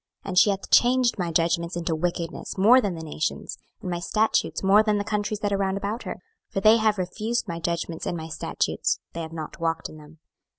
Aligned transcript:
26:005:006 0.23 0.29
And 0.29 0.37
she 0.39 0.49
hath 0.49 0.71
changed 0.71 1.19
my 1.19 1.31
judgments 1.31 1.75
into 1.75 1.93
wickedness 1.95 2.57
more 2.57 2.81
than 2.81 2.95
the 2.95 3.03
nations, 3.03 3.59
and 3.83 3.91
my 3.91 3.99
statutes 3.99 4.63
more 4.63 4.81
than 4.81 4.97
the 4.97 5.03
countries 5.03 5.41
that 5.41 5.53
are 5.53 5.57
round 5.57 5.77
about 5.77 6.01
her: 6.05 6.17
for 6.49 6.59
they 6.59 6.77
have 6.77 6.97
refused 6.97 7.47
my 7.47 7.59
judgments 7.59 8.07
and 8.07 8.17
my 8.17 8.27
statutes, 8.27 8.99
they 9.13 9.21
have 9.21 9.31
not 9.31 9.59
walked 9.59 9.89
in 9.89 9.97
them. 9.97 10.17